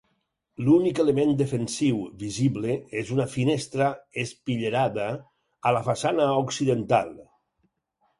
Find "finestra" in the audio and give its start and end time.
3.33-3.89